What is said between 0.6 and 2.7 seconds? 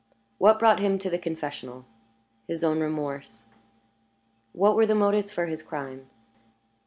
him to the confessional?" "His